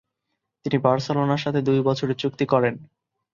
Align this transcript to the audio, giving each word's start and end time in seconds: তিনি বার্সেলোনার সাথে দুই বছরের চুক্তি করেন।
তিনি 0.65 0.77
বার্সেলোনার 0.77 1.43
সাথে 1.43 1.59
দুই 1.61 1.79
বছরের 1.87 2.17
চুক্তি 2.17 2.45
করেন। 2.45 2.73